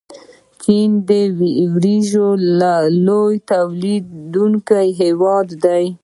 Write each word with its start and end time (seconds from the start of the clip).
چین 0.61 0.91
د 1.07 1.09
وریجو 1.75 2.27
لوی 3.05 3.35
تولیدونکی 3.51 4.87
هیواد 5.01 5.47
دی. 5.63 5.83